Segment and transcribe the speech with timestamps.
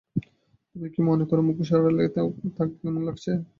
[0.69, 3.31] তুমি কি মনে কর মুখোশের আড়ালে তাকে কেমন লাগছে?